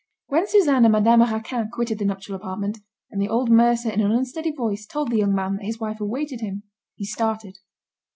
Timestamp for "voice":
4.51-4.87